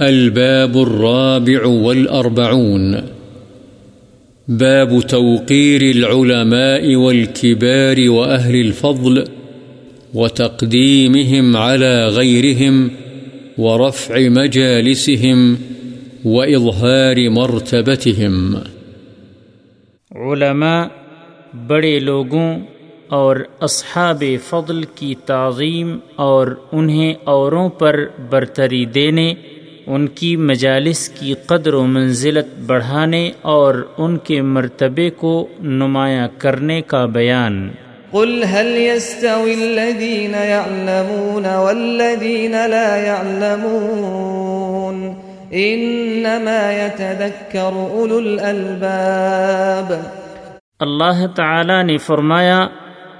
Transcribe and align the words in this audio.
الباب 0.00 0.76
الرابع 0.76 1.66
والأربعون. 1.66 2.94
باب 4.48 5.00
توقير 5.08 5.82
العلماء 5.82 6.94
والكبار 6.94 8.10
وأهل 8.10 8.54
الفضل 8.54 9.24
وتقديمهم 10.14 11.56
على 11.56 12.06
غيرهم 12.06 12.88
ورفع 13.58 14.18
مجالسهم 14.18 15.54
وإظهار 16.24 17.30
مرتبتهم. 17.30 18.54
علماء، 20.14 20.86
بڑے 21.66 21.98
لوگوں 21.98 22.58
اور 23.08 23.36
اصحاب 23.60 24.24
فضل 24.48 24.82
کی 24.94 25.14
تعظیم 25.26 25.98
اور 26.16 26.46
انہیں 26.72 27.14
اوروں 27.24 27.68
پر 27.68 28.04
برتری 28.30 28.84
دینے 28.84 29.34
ان 29.88 30.06
کی 30.06 30.36
مجالس 30.36 31.08
کی 31.08 31.34
قدر 31.46 31.74
و 31.74 31.82
منزلت 31.86 32.58
بڑھانے 32.66 33.30
اور 33.42 33.74
ان 33.98 34.18
کے 34.18 34.42
مرتبے 34.42 35.10
کو 35.10 35.48
نمایاں 35.60 36.28
کرنے 36.38 36.80
کا 36.80 37.06
بیان۔ 37.06 37.70
قل 38.12 38.44
هل 38.52 38.66
يستوي 38.66 39.54
الذين 39.54 40.34
يعلمون 40.34 41.46
والذين 41.46 42.66
لا 42.66 42.96
يعلمون؟ 42.96 44.58
انما 45.52 46.72
يتذكر 46.72 47.76
اولو 47.90 48.16
الالباب 48.16 49.92
اللہ 50.78 51.26
تعالی 51.36 51.82
نے 51.82 51.96
فرمایا 51.98 52.58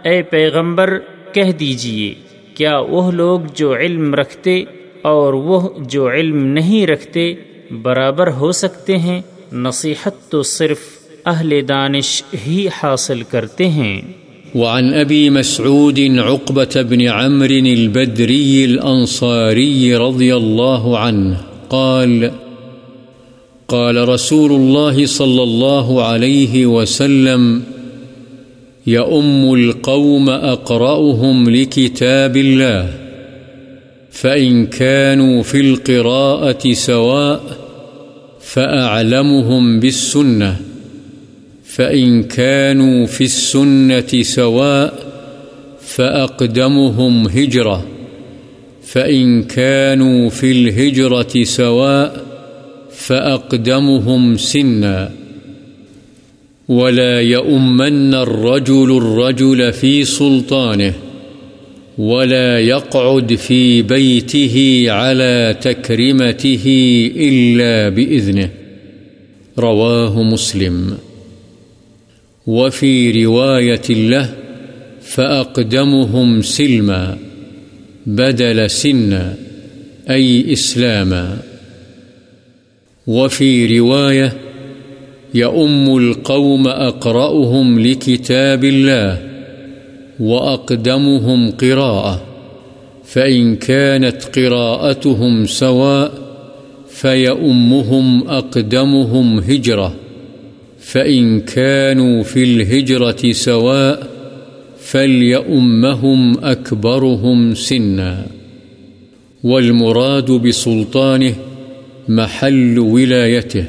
اے 0.02 0.22
پیغمبر 0.22 0.98
کہہ 1.32 1.52
دیجیے 1.52 2.14
کیا 2.54 2.78
وہ 2.78 3.12
لوگ 3.12 3.40
جو 3.54 3.76
علم 3.76 4.14
رکھتے 4.14 4.64
اور 5.08 5.32
وہ 5.32 5.68
جو 5.78 6.10
علم 6.10 6.46
نہیں 6.46 6.86
رکھتے 6.86 7.34
برابر 7.82 8.30
ہو 8.30 8.52
سکتے 8.52 8.98
ہیں، 8.98 9.20
نصیحت 9.52 10.30
تو 10.30 10.42
صرف 10.42 10.78
اہل 11.26 11.60
دانش 11.68 12.22
ہی 12.46 12.68
حاصل 12.68 13.22
کرتے 13.30 13.68
ہیں۔ 13.68 14.00
وعن 14.54 14.94
ابی 14.94 15.30
مسعود 15.30 15.98
عقبة 16.18 16.82
بن 16.88 17.00
عمر 17.00 17.50
البدري 17.50 18.64
الانصاري 18.64 19.94
رضي 19.94 20.32
الله 20.36 20.98
عنه 20.98 21.34
قال 21.68 22.28
قال 23.66 24.08
رسول 24.08 24.52
الله 24.52 25.04
صلى 25.06 25.42
الله 25.42 26.02
عليه 26.02 26.66
وسلم 26.66 27.58
يؤم 28.86 29.50
القوم 29.52 30.30
أقرأهم 30.30 31.48
لكتاب 31.48 32.36
الله 32.36 33.07
فإن 34.20 34.66
كانوا 34.66 35.42
في 35.42 35.60
القراءة 35.60 36.72
سواء 36.72 37.40
فأعلمهم 38.40 39.80
بالسنة. 39.80 40.56
فإن 41.64 42.22
كانوا 42.22 43.06
في 43.06 43.24
السنة 43.24 44.22
سواء 44.22 44.94
فأقدمهم 45.80 47.26
هجرة. 47.26 47.86
فإن 48.82 49.42
كانوا 49.42 50.28
في 50.28 50.52
الهجرة 50.52 51.42
سواء 51.42 52.24
فأقدمهم 52.90 54.36
سنا. 54.36 55.10
ولا 56.68 57.20
يؤمن 57.20 58.14
الرجل 58.14 58.96
الرجل 58.96 59.72
في 59.72 60.04
سلطانه. 60.04 61.07
ولا 61.98 62.58
يقعد 62.58 63.34
في 63.34 63.82
بيته 63.82 64.84
على 64.88 65.56
تكرمته 65.60 66.64
إلا 67.16 67.88
بإذنه. 67.88 68.50
رواه 69.58 70.22
مسلم. 70.22 70.98
وفي 72.46 73.24
رواية 73.24 73.88
له، 73.90 74.34
فأقدمهم 75.02 76.42
سلما، 76.42 77.18
بدل 78.06 78.70
سنا، 78.70 79.34
أي 80.10 80.52
إسلاما. 80.52 81.38
وفي 83.06 83.78
رواية، 83.78 84.32
يؤم 85.34 85.96
القوم 85.96 86.68
أقرأهم 86.68 87.80
لكتاب 87.80 88.64
الله 88.64 89.27
وأقدمهم 90.20 91.50
قراءة، 91.50 92.24
فإن 93.04 93.56
كانت 93.56 94.38
قراءتهم 94.38 95.46
سواء، 95.46 96.12
فيأمهم 96.88 98.28
أقدمهم 98.28 99.38
هجرة، 99.38 99.94
فإن 100.80 101.40
كانوا 101.40 102.22
في 102.22 102.42
الهجرة 102.42 103.32
سواء 103.32 104.06
فليأمهم 104.78 106.44
أكبرهم 106.44 107.54
سنا. 107.54 108.26
والمراد 109.44 110.30
بسلطانه 110.30 111.34
محل 112.08 112.78
ولايته، 112.78 113.64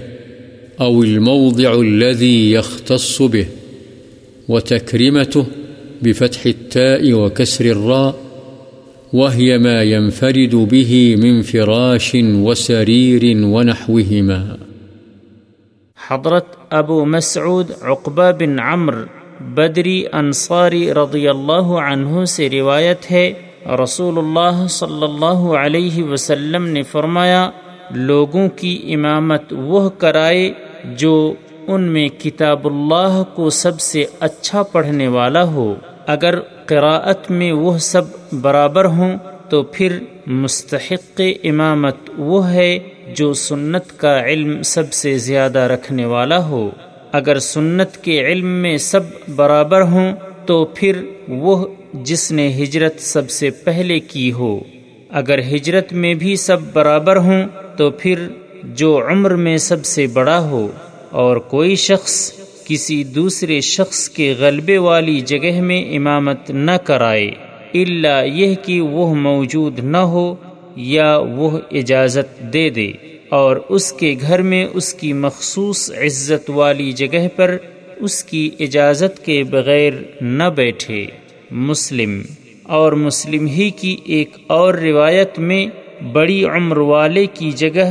أو 0.81 1.03
الموضع 1.03 1.81
الذي 1.81 2.51
يختص 2.51 3.21
به 3.21 3.45
وتكرمته 4.47 5.45
بفتح 6.01 6.41
التاء 6.45 7.11
وكسر 7.11 7.65
الراء، 7.65 8.11
وهي 9.13 9.57
ما 9.57 9.83
ينفرد 9.83 10.53
به 10.71 11.15
من 11.23 11.41
فراش 11.41 12.15
وسرير 12.15 13.37
ونحوهما. 13.43 14.55
حضرت 16.09 16.45
ابو 16.69 17.05
مسعود 17.05 17.71
عقبہ 17.81 18.31
بن 18.39 18.59
عمر 18.59 18.95
بدری 19.41 20.03
انصاری 20.11 20.93
رضی 20.93 21.27
اللہ 21.27 21.67
عنہ 21.91 22.25
سے 22.25 22.49
روایت 22.49 23.11
ہے، 23.11 23.33
رسول 23.83 24.17
اللہ 24.17 24.67
صلی 24.69 25.03
اللہ 25.03 25.41
علیہ 25.57 26.03
وسلم 26.03 26.67
نے 26.67 26.83
فرمایا، 26.83 27.49
لوگوں 27.91 28.47
کی 28.55 28.81
امامت 28.87 29.53
وہ 29.53 29.89
کرائے 29.89 30.51
جو 30.97 31.33
ان 31.67 31.81
میں 31.81 32.07
کتاب 32.07 32.65
اللہ 32.65 33.23
کو 33.35 33.49
سب 33.49 33.79
سے 33.79 34.05
اچھا 34.19 34.63
پڑھنے 34.63 35.07
والا 35.07 35.43
ہو۔ 35.43 35.75
اگر 36.11 36.39
قراءت 36.65 37.31
میں 37.31 37.51
وہ 37.51 37.77
سب 37.77 38.01
برابر 38.41 38.85
ہوں 38.85 39.17
تو 39.49 39.63
پھر 39.63 39.97
مستحق 40.27 41.21
امامت 41.43 41.95
وہ 42.17 42.51
ہے 42.51 42.79
جو 43.15 43.33
سنت 43.33 43.99
کا 43.99 44.25
علم 44.25 44.61
سب 44.61 44.93
سے 44.93 45.17
زیادہ 45.17 45.59
رکھنے 45.59 46.05
والا 46.05 46.45
ہو۔ 46.45 46.69
اگر 47.11 47.39
سنت 47.39 47.97
کے 47.97 48.25
علم 48.25 48.47
میں 48.47 48.77
سب 48.77 48.99
برابر 49.35 49.81
ہوں 49.81 50.15
تو 50.45 50.65
پھر 50.65 51.05
وہ 51.27 51.67
جس 51.93 52.31
نے 52.31 52.47
ہجرت 52.47 52.93
سب 52.99 53.29
سے 53.29 53.49
پہلے 53.49 53.99
کی 53.99 54.31
ہو۔ 54.31 54.59
اگر 55.09 55.39
ہجرت 55.39 55.93
میں 55.93 56.13
بھی 56.13 56.35
سب 56.35 56.57
برابر 56.73 57.17
ہوں 57.17 57.43
تو 57.77 57.91
پھر 57.91 58.27
جو 58.63 59.07
عمر 59.07 59.35
میں 59.35 59.57
سب 59.57 59.85
سے 59.85 60.07
بڑا 60.07 60.39
ہو۔ 60.39 60.71
اور 61.09 61.37
کوئی 61.37 61.75
شخص 61.75 62.38
کسی 62.69 63.03
دوسرے 63.03 63.59
شخص 63.61 64.07
کے 64.09 64.33
غلبے 64.39 64.77
والی 64.77 65.19
جگہ 65.21 65.61
میں 65.61 65.81
امامت 65.95 66.49
نہ 66.49 66.71
کرائے 66.83 67.29
اللہ 67.75 68.25
یہ 68.25 68.53
کہ 68.55 68.79
وہ 68.81 69.13
موجود 69.15 69.79
نہ 69.83 70.03
ہو 70.11 70.33
یا 70.75 71.15
وہ 71.17 71.49
اجازت 71.71 72.41
دے 72.53 72.69
دے، 72.69 72.91
اور 73.29 73.57
اس 73.69 73.91
کے 73.93 74.13
گھر 74.21 74.41
میں 74.41 74.65
اس 74.73 74.93
کی 74.93 75.11
مخصوص 75.15 75.89
عزت 75.97 76.49
والی 76.49 76.91
جگہ 76.91 77.27
پر 77.35 77.57
اس 77.97 78.23
کی 78.23 78.49
اجازت 78.59 79.23
کے 79.25 79.41
بغیر 79.49 79.93
نہ 80.21 80.49
بیٹھے۔ 80.55 81.05
مسلم، 81.67 82.21
اور 82.77 82.91
مسلم 82.99 83.47
ہی 83.47 83.69
کی 83.71 83.95
ایک 84.05 84.37
اور 84.47 84.73
روایت 84.73 85.39
میں 85.39 85.65
بڑی 86.13 86.43
عمر 86.45 86.77
والے 86.77 87.25
کی 87.33 87.51
جگہ 87.53 87.89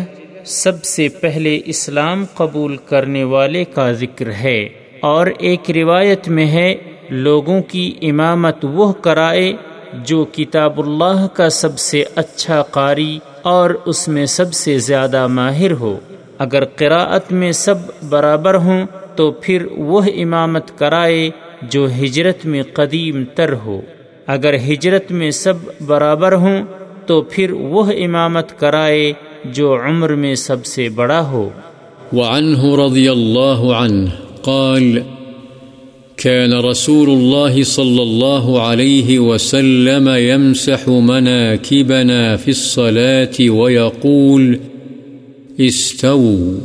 سب 0.48 0.84
سے 0.84 1.08
پہلے 1.08 1.60
اسلام 1.64 2.24
قبول 2.34 2.76
کرنے 2.76 3.24
والے 3.24 3.64
کا 3.64 3.92
ذکر 3.92 4.32
ہے۔ 4.32 4.68
اور 5.00 5.26
ایک 5.38 5.70
روایت 5.70 6.28
میں 6.28 6.46
ہے، 6.46 6.74
لوگوں 7.10 7.62
کی 7.62 7.94
امامت 8.02 8.56
وہ 8.62 8.92
کرائے 8.92 9.52
جو 9.92 10.24
کتاب 10.32 10.80
اللہ 10.80 11.26
کا 11.34 11.48
سب 11.48 11.78
سے 11.78 12.04
اچھا 12.14 12.62
قاری 12.62 13.18
اور 13.42 13.70
اس 13.86 14.08
میں 14.08 14.26
سب 14.26 14.52
سے 14.52 14.78
زیادہ 14.78 15.26
ماہر 15.26 15.72
ہو۔ 15.72 15.98
اگر 16.38 16.64
قراءت 16.64 17.32
میں 17.32 17.52
سب 17.52 17.74
برابر 18.08 18.54
ہوں 18.54 18.86
تو 19.16 19.30
پھر 19.30 19.66
وہ 19.70 20.02
امامت 20.16 20.78
کرائے 20.78 21.30
جو 21.62 21.86
ہجرت 21.86 22.46
میں 22.46 22.62
قدیم 22.62 23.24
تر 23.34 23.52
ہو۔ 23.52 23.80
اگر 24.26 24.54
ہجرت 24.54 25.12
میں 25.12 25.30
سب 25.30 25.54
برابر 25.86 26.34
ہوں 26.34 26.62
تو 27.06 27.22
پھر 27.22 27.50
وہ 27.50 27.84
امامت 27.84 28.58
کرائے 28.58 29.12
جو 29.44 29.76
عمر 29.84 30.14
میں 30.14 30.34
سب 30.34 30.66
سے 30.66 30.88
بڑا 30.88 31.28
ہو۔ 31.30 31.50
وعنه 32.12 32.86
رضی 32.86 33.08
اللہ 33.08 33.72
عنہ 33.72 34.08
قال 34.42 34.98
كان 36.16 36.52
رسول 36.52 37.10
الله 37.10 37.62
صلى 37.62 38.02
الله 38.02 38.60
عليه 38.60 39.18
وسلم 39.18 40.08
يمسح 40.08 40.88
مناكبنا 40.88 42.36
في 42.36 42.50
الصلاة 42.50 43.50
ويقول 43.50 44.56
استووا 45.58 46.58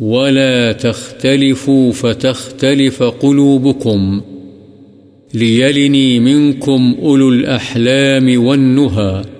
ولا 0.00 0.72
تختلفوا 0.72 1.92
فتختلف 1.92 3.02
قلوبكم 3.20 4.20
ليلني 5.34 6.18
منكم 6.18 6.94
أولو 7.02 7.28
الأحلام 7.28 8.46
والنهى 8.46 9.39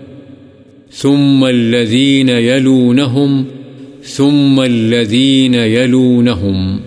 ثم 0.91 1.45
الذين 1.45 2.29
يلونهم، 2.29 3.45
ثم 4.03 4.61
الذين 4.61 5.55
يلونهم. 5.55 6.81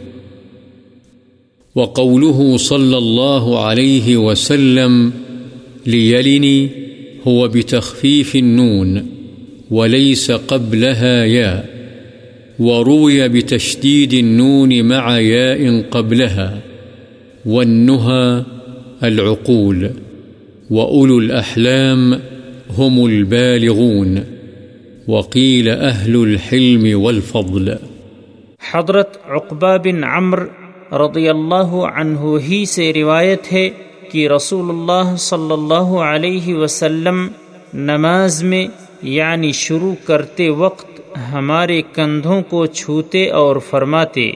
وقوله 1.75 2.57
صلى 2.57 2.97
الله 2.97 3.65
عليه 3.65 4.17
وسلم، 4.17 5.13
ليلني 5.85 6.69
هو 7.27 7.47
بتخفيف 7.47 8.35
النون، 8.35 9.05
وليس 9.71 10.31
قبلها 10.31 11.25
ياء، 11.25 11.69
وروي 12.59 13.29
بتشديد 13.29 14.13
النون 14.13 14.83
مع 14.83 15.19
ياء 15.19 15.81
قبلها، 15.91 16.61
والنهى 17.45 18.43
العقول، 19.03 19.91
وأولو 20.69 21.19
الأحلام 21.19 22.19
هم 22.77 23.05
البالغون 23.05 24.19
وقيل 25.07 25.69
أهل 25.69 26.15
الحلم 26.17 26.85
والفضل. 27.03 27.73
حضرت 28.71 29.17
عقبہ 29.29 29.75
بن 29.83 30.03
عمر 30.03 30.39
رضی 30.99 31.27
اللہ 31.29 31.73
عنہ 31.95 32.37
ہی 32.47 32.63
سے 32.65 32.91
روایت 32.93 33.51
ہے 33.53 33.69
کہ 34.11 34.27
رسول 34.29 34.69
اللہ 34.69 35.15
صلی 35.19 35.51
اللہ 35.51 35.93
علیہ 36.03 36.55
وسلم 36.55 37.27
نماز 37.73 38.41
میں 38.43 38.65
یعنی 39.11 39.51
شروع 39.51 39.93
کرتے 40.05 40.49
وقت 40.57 40.99
ہمارے 41.31 41.81
کندھوں 41.93 42.41
کو 42.49 42.65
چھوتے 42.65 43.29
اور 43.41 43.55
فرماتے، 43.69 44.29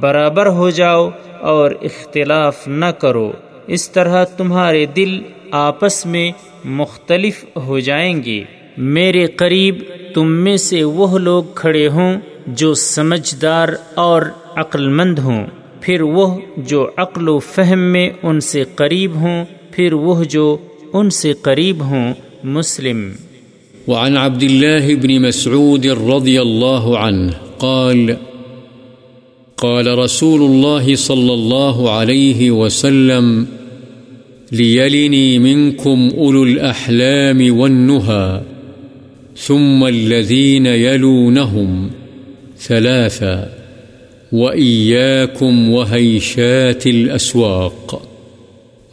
برابر 0.00 0.46
ہو 0.52 0.70
جاؤ 0.70 1.08
اور 1.50 1.70
اختلاف 1.82 2.66
نہ 2.68 2.90
کرو، 3.00 3.30
اس 3.66 3.90
طرح 3.90 4.24
تمہارے 4.36 4.84
دل 4.96 5.18
آپس 5.50 6.06
میں 6.06 6.32
مختلف 6.64 7.44
ہو 7.56 7.78
جائیں 7.78 8.22
گے۔ 8.24 8.44
میرے 8.76 9.26
قریب 9.26 9.74
تم 10.14 10.32
میں 10.32 10.56
سے 10.56 10.84
وہ 10.84 11.18
لوگ 11.18 11.44
کھڑے 11.54 11.88
ہوں 11.88 12.16
جو 12.46 12.74
سمجھدار 12.74 13.68
اور 13.94 14.22
عقل 14.56 14.88
مند 14.88 15.18
ہوں۔ 15.18 15.46
پھر 15.80 16.00
وہ 16.00 16.38
جو 16.56 16.90
عقل 16.96 17.28
و 17.28 17.38
فہم 17.38 17.78
میں 17.78 18.10
ان 18.22 18.40
سے 18.40 18.64
قریب 18.74 19.14
ہوں، 19.14 19.44
پھر 19.70 19.92
وہ 19.92 20.24
جو 20.24 20.56
ان 20.92 21.10
سے 21.10 21.32
قریب 21.32 21.80
ہوں، 21.80 22.14
مسلم۔ 22.44 23.10
وعن 23.88 24.16
عبد 24.16 24.42
الله 24.42 24.94
بن 25.02 25.22
مسعود 25.22 25.86
رضي 25.86 26.38
الله 26.38 26.96
عنه 26.96 27.30
قال 27.58 28.10
قال 29.56 29.88
رسول 29.88 30.40
الله 30.40 30.94
صلى 30.94 31.30
الله 31.30 31.88
عليه 31.88 32.50
وسلم 32.50 33.44
ليلني 34.52 35.38
منكم 35.38 36.10
أولو 36.18 36.42
الأحلام 36.42 37.58
والنهى 37.58 38.42
ثم 39.36 39.86
الذين 39.86 40.66
يلونهم 40.66 41.90
ثلاثا 42.58 43.52
وإياكم 44.32 45.70
وهيشات 45.70 46.86
الأسواق 46.86 48.02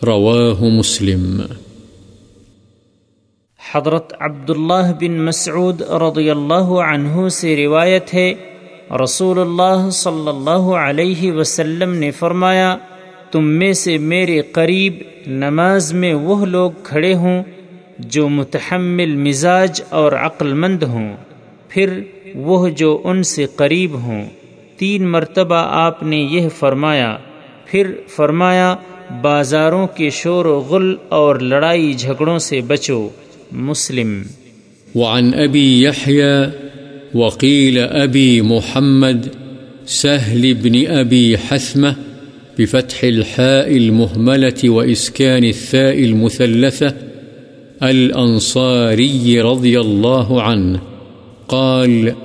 رواه 0.03 0.69
مسلم 0.69 1.41
حضرت 3.73 4.13
عبداللہ 4.19 4.91
بن 4.99 5.11
مسعود 5.25 5.81
رضی 5.81 6.29
اللہ 6.29 6.73
عنہ 6.89 7.27
سے 7.27 7.55
روایت 7.55 8.13
ہے، 8.13 8.33
رسول 9.03 9.39
اللہ 9.39 9.89
صلی 9.89 10.27
اللہ 10.27 10.67
علیہ 10.81 11.31
وسلم 11.31 11.93
نے 11.93 12.11
فرمایا 12.11 12.75
تم 13.31 13.45
میں 13.45 13.73
سے 13.73 13.97
میرے 13.97 14.41
قریب 14.41 14.93
نماز 15.27 15.93
میں 15.93 16.13
وہ 16.13 16.45
لوگ 16.45 16.71
کھڑے 16.83 17.13
ہوں 17.13 17.43
جو 17.99 18.29
متحمل 18.29 19.15
مزاج 19.15 19.81
اور 19.89 20.11
عقل 20.11 20.53
مند 20.53 20.83
ہوں۔ 20.83 21.15
پھر 21.69 21.99
وہ 22.35 22.69
جو 22.69 23.01
ان 23.03 23.23
سے 23.23 23.45
قریب 23.55 23.93
ہوں۔ 23.93 24.25
تین 24.77 25.07
مرتبہ 25.07 25.55
آپ 25.55 26.03
نے 26.03 26.17
یہ 26.17 26.49
فرمایا۔ 26.49 27.17
پھر 27.65 27.91
فرمایا، 28.07 28.75
بازاروں 29.21 29.87
کے 29.87 30.09
شور 30.09 30.45
و 30.45 30.59
غل 30.59 30.95
اور 31.09 31.35
لڑائی 31.35 31.93
جھگڑوں 31.93 32.39
سے 32.39 32.61
بچو۔ 32.61 33.09
مسلم۔ 33.51 34.21
وعن 34.95 35.31
أبي 35.33 35.83
يحيى 35.83 36.43
وقيل 37.13 37.77
أبي 37.77 38.41
محمد 38.41 39.27
سهل 39.87 40.53
بن 40.53 40.99
أبي 40.99 41.35
حثمة 41.35 42.14
بفتح 42.59 43.03
الحاء 43.03 43.77
المهملة 43.77 44.69
وإسكان 44.69 45.43
الثاء 45.43 46.03
المثلثة، 46.03 46.95
الأنصاري 47.83 49.41
رضي 49.41 49.79
الله 49.79 50.41
عنه، 50.41 50.79
قال 51.47 52.15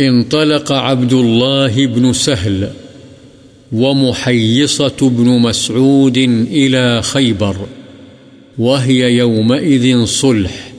انطلق 0.00 0.72
عبد 0.72 1.12
الله 1.12 1.86
بن 1.86 2.12
سهل 2.12 2.70
ومحيصة 3.72 4.96
بن 5.00 5.24
مسعود 5.24 6.18
إلى 6.50 7.02
خيبر، 7.02 7.56
وهي 8.58 9.16
يومئذ 9.16 10.04
صلح، 10.04 10.72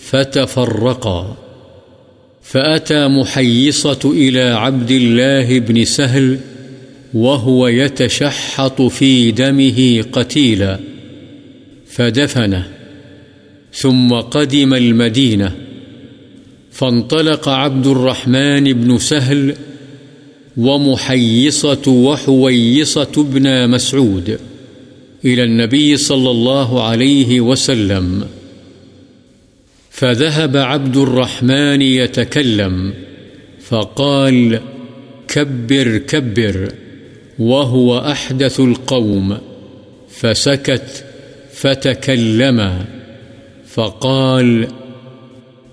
فتفرقا. 0.00 1.36
فأتى 2.42 3.08
محيصة 3.08 3.98
إلى 4.04 4.40
عبد 4.40 4.90
الله 4.90 5.58
بن 5.58 5.84
سهل 5.84 6.38
وهو 7.14 7.68
يتشحط 7.68 8.82
في 8.82 9.30
دمه 9.30 10.04
قتيلا 10.12 10.80
فدفنه، 11.86 12.68
ثم 13.72 14.12
قدم 14.14 14.74
المدينة، 14.74 15.54
فانطلق 16.72 17.48
عبد 17.48 17.86
الرحمن 17.86 18.72
بن 18.72 18.98
سهل 18.98 19.54
ومحيصة 20.56 21.88
وحويصة 21.88 23.12
بن 23.16 23.70
مسعود 23.70 24.38
إلى 25.24 25.44
النبي 25.44 25.96
صلى 25.96 26.30
الله 26.30 26.82
عليه 26.82 27.40
وسلم، 27.40 28.26
فذهب 29.90 30.56
عبد 30.56 30.96
الرحمن 30.96 31.82
يتكلم، 31.82 32.94
فقال 33.60 34.60
كبر 35.28 35.98
كبر 35.98 36.72
وهو 37.40 37.98
أحدث 37.98 38.60
القوم، 38.60 39.38
فسكت 40.10 41.04
فتكلما 41.52 42.84
فقال 43.66 44.68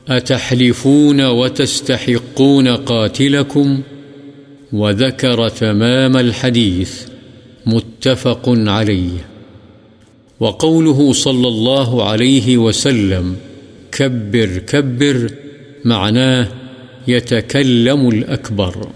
أتحلفون 0.08 1.26
وتستحقون 1.26 2.68
قاتلكم؟ 2.68 3.82
وذكر 4.74 5.50
تمام 5.50 6.18
الحديث، 6.18 7.02
متفق 7.66 8.44
عليه. 8.48 9.28
وقوله 10.40 11.14
صلى 11.14 11.48
الله 11.48 12.10
عليه 12.10 12.58
وسلم 12.58 13.36
كبر 13.92 14.58
كبر، 14.58 15.32
معناه 15.86 16.48
يتكلم 17.08 18.10
الأكبر. 18.10 18.88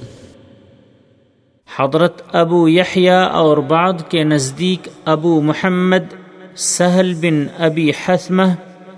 حضرت 1.78 2.22
ابو 2.36 2.70
یحییٰ 2.70 3.30
اور 3.32 3.58
بعد 3.58 3.94
کے 4.10 4.24
نزدیک 4.24 4.88
ابو 5.06 5.42
محمد 5.42 6.14
سہل 6.56 7.14
بن 7.14 7.46
ابی 7.60 7.90
حسمہ 7.90 8.42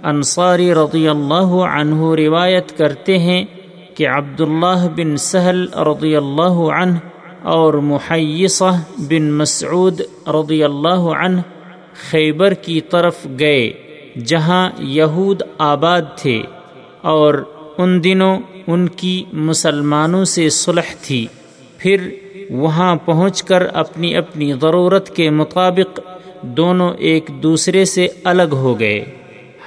انصاری 0.03 0.73
رضی 0.73 1.07
اللہ 1.07 1.51
عنہ 1.69 2.13
روایت 2.17 2.77
کرتے 2.77 3.17
ہیں 3.17 3.45
کہ 3.95 4.07
عبداللہ 4.07 4.87
بن 4.95 5.17
سہل 5.17 5.67
رضی 5.73 6.15
اللہ 6.15 6.61
عنہ 6.79 6.97
اور 7.43 7.73
محیصہ 7.73 8.71
بن 8.97 9.31
مسعود 9.31 10.01
رضی 10.27 10.63
اللہ 10.63 11.05
عنہ 11.19 11.41
خیبر 12.09 12.53
کی 12.53 12.81
طرف 12.81 13.27
گئے، 13.39 13.71
جہاں 14.25 14.69
یہود 14.79 15.41
آباد 15.57 16.01
تھے 16.17 16.41
اور 17.01 17.33
ان 17.77 18.03
دنوں 18.03 18.39
ان 18.67 18.89
کی 18.89 19.23
مسلمانوں 19.33 20.25
سے 20.25 20.49
صلح 20.49 20.93
تھی۔ 21.01 21.27
پھر 21.77 22.09
وہاں 22.49 22.95
پہنچ 22.95 23.43
کر 23.43 23.63
اپنی 23.73 24.15
اپنی 24.15 24.53
ضرورت 24.61 25.15
کے 25.15 25.29
مطابق 25.29 25.99
دونوں 26.41 26.93
ایک 26.97 27.29
دوسرے 27.43 27.85
سے 27.85 28.07
الگ 28.23 28.51
ہو 28.51 28.79
گئے۔ 28.79 29.05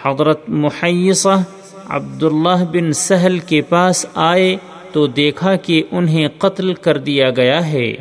حضرت 0.03 0.41
محیصہ 0.49 1.45
عبداللہ 1.89 2.65
بن 2.73 2.93
سہل 2.93 3.39
کے 3.39 3.61
پاس 3.61 4.07
آئے 4.15 4.57
تو 4.93 5.07
دیکھا 5.07 5.57
کہ 5.57 5.83
انہیں 5.91 6.29
قتل 6.39 6.75
کر 6.75 6.99
دیا 6.99 7.31
گیا 7.31 7.69
ہے 7.69 7.95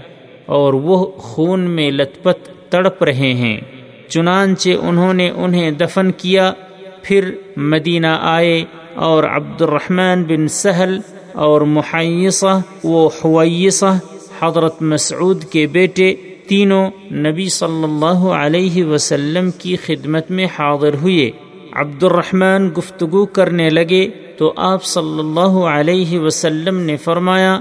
اور 0.45 0.73
وہ 0.73 1.11
خون 1.11 1.59
میں 1.59 1.91
لت 1.91 2.23
پت 2.23 2.71
تڑپ 2.71 3.03
رہے 3.03 3.33
ہیں۔ 3.33 3.61
چنانچہ 4.09 4.69
انہوں 4.81 5.13
نے 5.13 5.29
انہیں 5.29 5.71
دفن 5.71 6.11
کیا، 6.11 6.53
پھر 7.01 7.31
مدینہ 7.57 8.17
آئے 8.21 8.63
اور 8.93 9.23
عبد 9.23 9.61
الرحمن 9.61 10.23
بن 10.23 10.47
سہل 10.47 10.99
اور 11.33 11.61
محیصہ 11.61 12.61
و 12.83 13.07
حویصہ 13.07 13.99
حضرت 14.39 14.81
مسعود 14.81 15.43
کے 15.43 15.67
بیٹے 15.67 16.15
تینوں 16.47 16.91
نبی 17.11 17.49
صلی 17.49 17.83
اللہ 17.83 18.27
علیہ 18.27 18.85
وسلم 18.85 19.51
کی 19.51 19.75
خدمت 19.75 20.31
میں 20.31 20.45
حاضر 20.45 20.93
ہوئے۔ 20.93 21.31
عبد 21.73 22.03
الرحمن 22.03 22.69
گفتگو 22.77 23.25
کرنے 23.25 23.69
لگے 23.69 24.07
تو 24.37 24.53
آپ 24.57 24.83
صلی 24.83 25.19
اللہ 25.19 25.57
علیہ 25.69 26.19
وسلم 26.19 26.79
نے 26.79 26.97
فرمایا، 26.97 27.59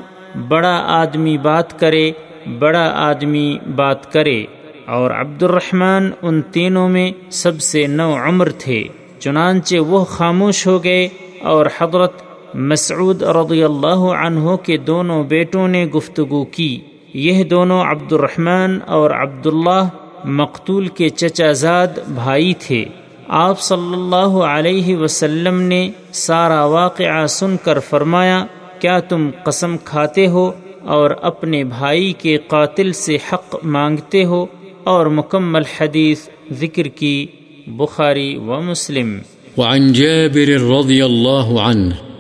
بڑا 0.49 0.83
آدمی 0.87 1.39
بات 1.39 1.81
کرے، 1.81 2.13
بڑا 2.59 2.93
آدمی 2.95 3.59
بات 3.77 4.13
کرے۔ 4.13 4.45
اور 4.87 5.11
عبد 5.11 5.43
الرحمن 5.43 6.11
ان 6.23 6.43
تینوں 6.43 6.89
میں 6.89 7.13
سب 7.31 7.61
سے 7.61 7.87
نو 7.87 8.17
عمر 8.29 8.49
تھے، 8.49 8.85
چنانچہ 9.19 9.77
وہ 9.77 10.05
خاموش 10.05 10.67
ہو 10.67 10.85
گئے 10.85 11.09
اور 11.43 11.67
حضرت 11.81 12.24
مسعود 12.55 13.23
رضی 13.23 13.65
اللہ 13.65 14.27
عنہ 14.27 14.57
کے 14.57 14.77
دونوں 14.77 15.25
بیٹوں 15.25 15.69
نے 15.69 15.85
گفتگو 15.85 16.45
کی۔ 16.45 16.81
یہ 17.15 17.45
دونوں 17.45 17.83
عبد 17.83 18.13
الرحمن 18.13 18.79
اور 18.87 19.11
عبداللہ 19.11 19.89
مقتول 20.25 20.89
کے 20.89 21.09
چچا 21.09 21.53
زاد 21.53 21.87
بھائی 22.09 22.53
تھے۔ 22.55 22.85
آپ 23.29 23.61
صلی 23.61 23.93
اللہ 23.93 24.39
علیہ 24.39 24.97
وسلم 24.97 25.61
نے 25.61 25.91
سارا 26.13 26.65
واقعہ 26.65 27.27
سن 27.27 27.57
کر 27.65 27.79
فرمایا، 27.79 28.47
کیا 28.79 28.99
تم 28.99 29.31
قسم 29.45 29.77
کھاتے 29.85 30.27
ہو 30.27 30.51
اور 30.83 31.11
اپنے 31.23 31.65
بھائی 31.65 32.13
کے 32.13 32.39
قاتل 32.49 32.93
سے 32.93 33.19
حق 33.33 33.57
مانگتے 33.65 34.25
ہو؟ 34.25 34.47
اور 34.85 35.07
مکمل 35.07 35.63
حدیث 35.81 36.29
ذکر 36.53 36.83
کی۔ 36.83 37.27
بخاری 37.67 38.37
و 38.37 38.61
مسلم۔ 38.61 39.19
وعن 39.59 39.93
جابر 39.93 40.79
رضی 40.79 41.03
اللہ 41.03 41.61
عنہ 41.61 42.14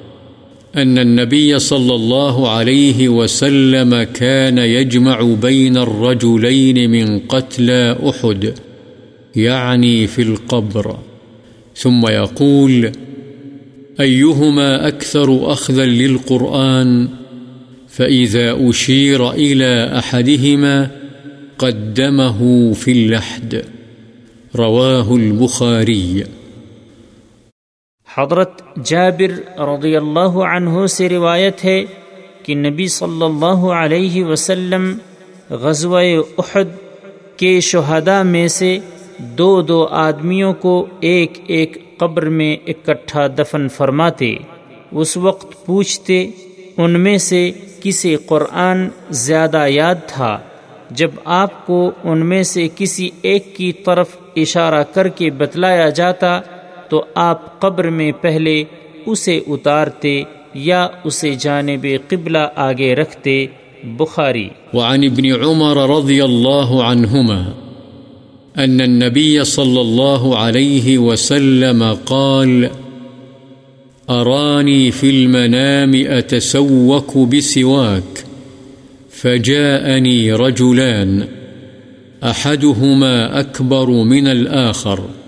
أن 0.77 0.99
النبي 0.99 1.59
صلى 1.59 1.95
الله 1.95 2.51
عليه 2.51 3.09
وسلم 3.09 4.03
كان 4.03 4.59
يجمع 4.59 5.23
بين 5.23 5.77
الرجلين 5.77 6.91
من 6.91 7.19
قتلى 7.19 7.97
أحد، 8.09 8.55
يعني 9.37 10.07
في 10.07 10.23
القبر. 10.23 10.99
ثم 11.77 12.07
يقول 12.07 12.93
أيهما 14.01 14.89
أكثر 14.89 15.53
أخذا 15.53 15.87
للقرآن؟ 15.87 17.09
فإذا 17.89 18.69
أشير 18.69 19.31
إلى 19.31 19.99
أحدهما 19.99 20.91
قدمه 21.59 22.73
في 22.73 22.91
اللحد. 22.93 23.65
رواه 24.57 25.17
البخاري. 25.17 26.25
حضرت 28.19 28.63
جابر 28.85 29.59
رضی 29.59 29.97
اللہ 29.97 30.37
عنہ 30.49 30.87
سے 30.87 31.09
روایت 31.09 31.65
ہے 31.65 31.85
کہ 32.43 32.55
نبی 32.55 32.89
صلی 32.89 33.25
اللہ 33.25 33.65
علیہ 33.75 34.25
وسلم 34.25 34.99
غزوہ 35.51 36.01
احد 36.39 36.77
کے 37.37 37.61
شہداء 37.61 38.23
میں 38.23 38.49
سے 38.49 38.79
دو 39.19 39.63
دو 39.63 39.87
آدمیوں 39.91 40.53
کو 40.53 40.87
ایک 41.01 41.39
ایک 41.47 41.99
قبر 41.99 42.23
میں 42.23 42.57
اکٹھا 42.67 43.27
دفن 43.27 43.69
فرماتے، 43.69 44.35
اس 44.93 45.17
وقت 45.17 45.67
پوچھتے، 45.67 46.31
ان 46.77 47.01
میں 47.01 47.19
سے 47.19 47.51
کسی 47.81 48.17
قرآن 48.17 48.89
زیادہ 49.11 49.65
یاد 49.69 49.95
تھا؟ 50.07 50.39
جب 50.91 51.11
آپ 51.25 51.67
کو 51.67 51.91
ان 52.05 52.27
میں 52.27 52.43
سے 52.43 52.69
کسی 52.77 53.11
ایک 53.23 53.57
کی 53.57 53.73
طرف 53.73 54.17
اشارہ 54.37 54.83
کر 54.93 55.09
کے 55.09 55.31
بتلایا 55.31 55.89
جاتا 55.89 56.41
تو 56.89 57.05
آپ 57.15 57.61
قبر 57.61 57.91
میں 57.91 58.13
پہلے 58.13 58.65
اسے 59.07 59.41
اتارتے 59.47 60.23
یا 60.55 60.89
اسے 61.05 61.35
جانب 61.35 61.87
قبلہ 62.09 62.49
آگے 62.55 62.95
رکھتے۔ 62.95 63.47
بخاری۔ 63.85 64.49
وعن 64.75 65.05
ابن 65.05 65.25
عمر 65.43 65.77
رضی 65.91 66.21
اللہ 66.21 66.83
عنہما 66.83 67.43
أن 68.59 68.81
النبي 68.81 69.45
صلى 69.45 69.81
الله 69.81 70.37
عليه 70.37 70.99
وسلم 70.99 71.85
قال 72.05 72.65
أراني 74.11 74.91
في 74.91 75.11
المنام 75.11 75.93
أتسوك 76.19 77.19
بسواك 77.19 78.25
فجاءني 79.11 80.31
رجلان 80.31 81.21
أحدهما 82.23 83.41
أكبر 83.41 83.87
من 83.87 84.27
الآخر 84.27 85.24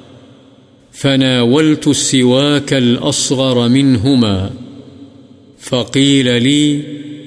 فناولت 1.00 1.88
السواك 1.88 2.74
الأصغر 2.74 3.68
منهما. 3.68 4.50
فقيل 5.60 6.42
لي، 6.42 6.82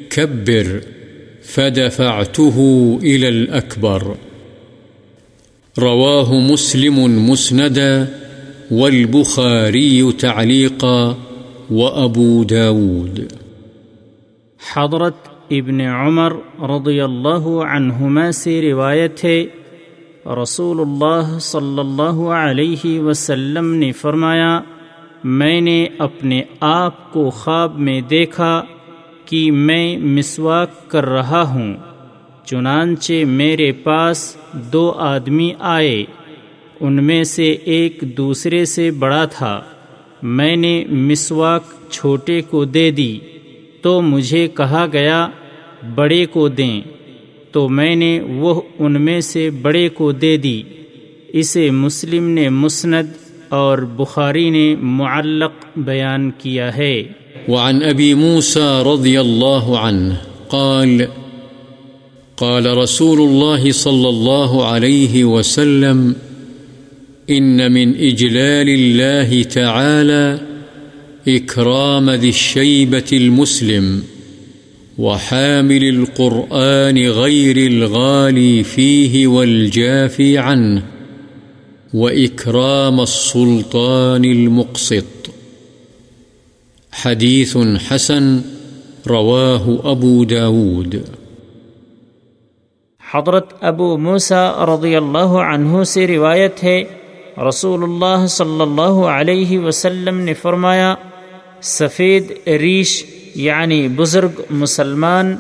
كبر. 0.10 0.80
فدفعته 1.44 2.58
إلى 3.04 3.30
الأكبر. 3.30 4.14
رواه 5.78 6.34
مسلم 6.34 7.30
مسندا 7.30 8.06
والبخاري 8.72 10.12
تعليقا 10.20 11.14
وأبو 11.72 12.44
داود. 12.44 13.20
حضرت 14.76 15.16
ابن 15.50 15.82
عمر 15.82 16.32
رضی 16.60 17.02
اللہ 17.02 17.64
عنہما 17.66 18.32
سے 18.32 18.62
روایت 18.62 19.26
ہے 19.26 19.46
رسول 20.26 20.80
اللہ 20.80 21.38
صلی 21.42 21.80
اللہ 21.80 22.20
علیہ 22.34 23.00
وسلم 23.00 23.74
نے 23.74 23.92
فرمایا 23.92 24.60
میں 25.24 25.60
نے 25.62 25.86
اپنے 25.98 26.42
آپ 26.60 27.12
کو 27.14 27.30
خواب 27.30 27.78
میں 27.80 28.00
دیکھا 28.02 28.62
کہ 29.26 29.52
میں 29.52 29.98
مسواک 29.98 30.88
کر 30.88 31.06
رہا 31.06 31.42
ہوں 31.50 31.74
چنانچہ 32.46 33.24
میرے 33.28 33.72
پاس 33.84 34.36
دو 34.74 34.92
آدمی 34.98 35.52
آئے 35.60 36.04
ان 36.80 37.04
میں 37.04 37.24
سے 37.24 37.52
ایک 37.66 38.04
دوسرے 38.18 38.64
سے 38.66 38.92
بڑا 38.92 39.24
تھا 39.26 39.60
میں 40.22 40.56
نے 40.56 40.84
مسواک 40.90 41.74
چھوٹے 41.90 42.42
کو 42.42 42.66
دے 42.66 42.90
دی 42.92 43.20
تو 43.82 44.00
مجھے 44.02 44.48
کہا 44.48 44.86
گیا 44.94 45.28
بڑے 45.96 46.26
کو 46.26 46.48
دیں 46.48 46.82
تو 47.52 47.70
میں 47.70 47.96
نے 47.96 48.22
وہ 48.22 48.62
ان 48.80 49.02
میں 49.02 49.22
سے 49.22 49.50
بڑے 49.50 49.90
کو 49.90 50.12
دے 50.12 50.38
دی۔ 50.38 50.64
اسے 51.28 51.72
مسلم 51.72 52.30
نے 52.30 52.50
مسند 52.50 53.06
اور 53.50 53.78
بخاری 53.78 54.50
نے 54.50 54.76
معلق 54.82 55.78
بیان 55.78 56.32
کیا 56.38 56.78
ہے۔ 56.78 57.04
وعن 57.48 57.84
ابی 57.84 58.14
موسیٰ 58.14 58.84
رضی 58.94 59.18
اللہ 59.18 59.78
عنہ 59.82 60.14
قال 60.48 61.02
قال 62.36 62.66
رسول 62.66 63.18
الله 63.18 63.72
صلى 63.72 64.08
الله 64.08 64.64
عليه 64.64 65.26
وسلم 65.26 66.14
إن 67.30 67.74
من 67.74 67.94
إجلال 67.94 68.70
الله 68.70 69.42
تعالى 69.54 70.36
إكرام 71.36 72.12
ذي 72.12 72.28
الشيبة 72.28 73.08
المسلم. 73.12 74.00
وحامل 75.00 75.84
القرآن 75.84 76.98
غير 77.08 77.58
الغالي 77.58 78.64
فيه 78.64 79.28
والجافي 79.28 80.38
عنه 80.38 80.84
وإكرام 81.94 83.00
السلطان 83.00 84.26
المقسط. 84.26 85.30
حديث 86.92 87.58
حسن 87.88 88.42
رواه 89.08 89.92
أبو 89.92 90.24
داود. 90.24 90.96
حضرت 93.14 93.54
ابو 93.62 93.98
موسا 93.98 94.66
رضی 94.66 94.96
اللہ 94.96 95.38
عنہ 95.44 95.84
سے 95.84 96.08
روایت 96.08 96.64
ہے، 96.64 96.84
رسول 97.48 97.84
اللہ 97.84 98.28
صلی 98.28 98.62
اللہ 98.62 99.00
علیہ 99.14 99.60
وسلم 99.60 100.20
نے 100.20 100.34
فرمایا، 100.34 100.96
سفید 101.62 102.48
ریش 102.48 103.06
یعنی 103.36 103.88
بزرگ 103.88 104.42
مسلمان، 104.50 105.36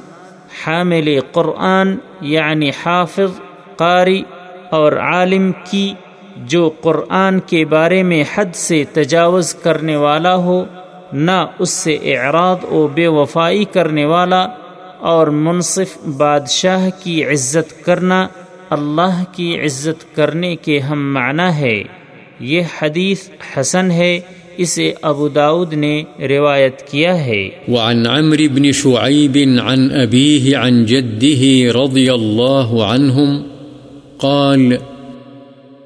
حامل 0.65 1.19
قرآن 1.31 1.95
یعنی 2.21 2.69
حافظ، 2.85 3.41
قاری 3.75 4.23
اور 4.71 4.91
عالم 4.91 5.51
کی 5.71 5.93
جو 6.37 6.69
قرآن 6.81 7.39
کے 7.39 7.65
بارے 7.65 8.03
میں 8.03 8.23
حد 8.35 8.55
سے 8.55 8.83
تجاوز 8.93 9.53
کرنے 9.53 9.95
والا 9.95 10.35
ہو، 10.35 10.65
نہ 11.13 11.45
اس 11.59 11.69
سے 11.69 11.93
اعراض 11.93 12.57
و 12.71 12.87
بے 12.87 13.07
وفائی 13.07 13.65
کرنے 13.65 14.05
والا 14.05 14.47
اور 14.99 15.27
منصف 15.27 16.07
بادشاہ 16.17 16.89
کی 17.03 17.25
عزت 17.25 17.85
کرنا 17.85 18.27
اللہ 18.69 19.23
کی 19.31 19.65
عزت 19.65 20.15
کرنے 20.15 20.55
کے 20.55 20.79
ہم 20.79 21.13
معنی 21.13 21.53
ہے۔ 21.55 21.83
یہ 22.39 22.61
حدیث 22.81 23.29
حسن 23.57 23.91
ہے۔ 23.91 24.19
اسے 24.59 24.93
ابو 25.01 25.27
داود 25.27 25.73
نے 25.73 26.03
روایت 26.19 26.81
کیا 26.81 27.25
ہے۔ 27.25 27.49
وعن 27.67 28.07
عمر 28.07 28.37
بن 28.53 28.71
شعيب 28.71 29.37
عن 29.59 29.91
أبيه 29.91 30.57
عن 30.57 30.85
جده 30.85 31.71
رضي 31.83 32.13
الله 32.13 32.85
عنهم 32.85 33.43
قال 34.19 34.77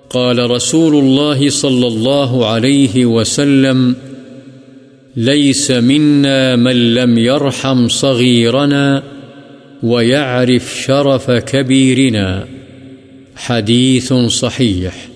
قال 0.10 0.52
رسول 0.52 0.96
الله 0.96 1.50
صلى 1.50 1.88
الله 1.88 2.48
عليه 2.48 3.06
وسلم 3.06 3.96
ليس 5.16 5.72
منا 5.72 6.56
من 6.56 6.94
لم 6.94 7.18
يرحم 7.18 7.88
صغيرنا 7.88 9.04
ويعرف 9.84 10.76
شرف 10.86 11.32
كبيرنا 11.32 12.46
حديث 13.36 14.14
صحيح 14.14 15.13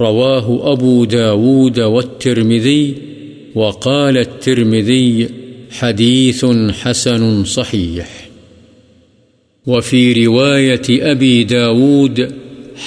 رواه 0.00 0.72
أبو 0.72 1.04
داود 1.04 1.80
والترمذي 1.80 2.94
وقال 3.54 4.18
الترمذي 4.18 5.26
حديث 5.78 6.44
حسن 6.82 7.44
صحيح. 7.44 8.06
وفي 9.66 10.26
رواية 10.26 11.10
أبي 11.12 11.44
داود 11.44 12.20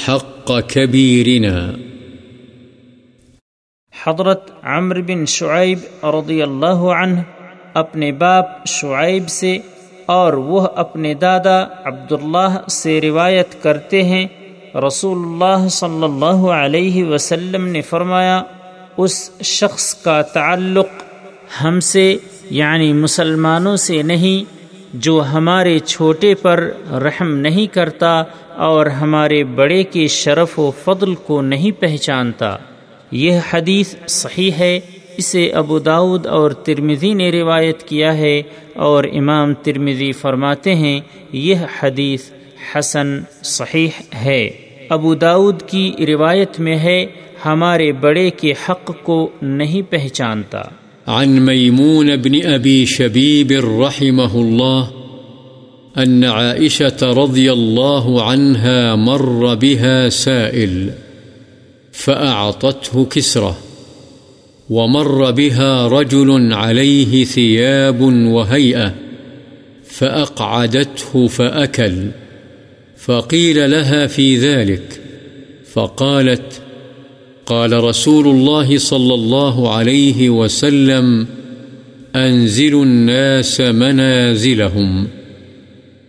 حق 0.05 0.59
كبيرنا. 0.59 1.73
حضرت 4.03 4.51
عمر 4.63 5.01
بن 5.01 5.25
شعیب 5.25 6.05
رضی 6.05 6.41
اللہ 6.41 6.81
عنہ 7.01 7.19
اپنے 7.73 8.11
باپ 8.11 8.45
شعیب 8.65 9.29
سے 9.29 9.57
اور 10.05 10.33
وہ 10.33 10.67
اپنے 10.75 11.13
دادا 11.13 11.63
عبداللہ 11.85 12.67
سے 12.67 13.01
روایت 13.01 13.63
کرتے 13.63 14.03
ہیں 14.03 14.27
رسول 14.75 15.17
اللہ 15.17 15.67
صلی 15.67 16.03
اللہ 16.03 16.45
علیہ 16.53 17.03
وسلم 17.03 17.65
نے 17.67 17.81
فرمایا، 17.81 18.41
اس 18.97 19.41
شخص 19.43 19.93
کا 19.95 20.21
تعلق 20.21 21.03
ہم 21.63 21.79
سے 21.79 22.17
یعنی 22.49 22.91
مسلمانوں 22.93 23.75
سے 23.77 24.01
نہیں، 24.01 24.43
جو 24.93 25.21
ہمارے 25.33 25.77
چھوٹے 25.79 26.33
پر 26.35 26.69
رحم 26.91 27.35
نہیں 27.37 27.67
کرتا 27.73 28.11
اور 28.57 28.85
ہمارے 28.85 29.43
بڑے 29.43 29.83
کے 29.83 30.07
شرف 30.07 30.59
و 30.59 30.71
فضل 30.83 31.15
کو 31.15 31.41
نہیں 31.41 31.71
پہچانتا۔ 31.81 32.55
یہ 33.11 33.39
حدیث 33.53 33.95
صحیح 34.07 34.51
ہے، 34.51 34.79
اسے 35.17 35.49
ابو 35.51 35.79
داود 35.79 36.25
اور 36.27 36.51
ترمزی 36.51 37.13
نے 37.13 37.31
روایت 37.31 37.83
کیا 37.83 38.17
ہے 38.17 38.41
اور 38.75 39.03
امام 39.13 39.53
ترمزی 39.53 40.11
فرماتے 40.11 40.75
ہیں، 40.75 40.99
یہ 41.31 41.55
حدیث 41.79 42.29
حسن 42.75 43.19
صحیح 43.43 43.87
ہے۔ 44.15 44.49
ابو 44.89 45.15
داود 45.15 45.61
کی 45.61 45.93
روایت 46.07 46.59
میں 46.59 46.77
ہے، 46.77 47.05
ہمارے 47.45 47.91
بڑے 47.91 48.29
کے 48.29 48.53
حق 48.69 48.91
کو 49.03 49.29
نہیں 49.41 49.81
پہچانتا۔ 49.91 50.61
عن 51.05 51.29
ميمون 51.29 52.07
بن 52.07 52.53
أبي 52.53 52.85
شبيب 52.85 53.51
رحمه 53.51 54.39
الله 54.39 54.85
أن 56.03 56.23
عائشة 56.23 57.07
رضي 57.11 57.49
الله 57.49 58.21
عنها 58.21 58.95
مر 58.95 59.55
بها 59.55 60.09
سائل، 60.09 60.89
فأعطته 61.93 63.03
كسرة 63.09 63.51
ومر 64.69 65.31
بها 65.31 65.87
رجل 65.87 66.53
عليه 66.53 67.23
ثياب 67.27 68.01
وهيئة 68.01 68.89
فأقعدته 69.91 71.25
فأكل 71.27 72.09
فقيل 72.99 73.71
لها 73.71 74.07
في 74.07 74.37
ذلك، 74.37 75.01
فقالت 75.73 76.61
قال 77.45 77.83
رسول 77.83 78.27
الله 78.27 78.77
صلى 78.77 79.13
الله 79.13 79.75
عليه 79.75 80.29
وسلم 80.29 81.27
أنزل 82.15 82.73
الناس 82.73 83.61
منازلهم. 83.61 85.07